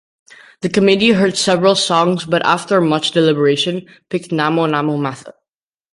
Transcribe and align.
The 0.61 0.69
committee 0.69 1.11
heard 1.11 1.37
several 1.37 1.75
songs 1.75 2.25
but, 2.25 2.43
after 2.43 2.81
much 2.81 3.11
deliberation, 3.11 3.85
picked 4.09 4.29
"Namo 4.31 4.67
Namo 4.67 4.99
Matha". 4.99 5.35